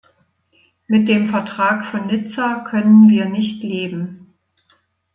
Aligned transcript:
Mit 0.87 1.07
dem 1.07 1.29
Vertrag 1.29 1.85
von 1.85 2.07
Nizza 2.07 2.61
können 2.67 3.07
wir 3.07 3.25
nicht 3.29 3.61
leben. 3.61 4.33